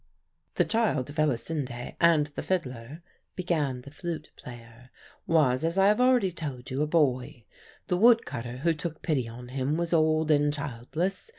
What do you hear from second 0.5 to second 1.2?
"The child of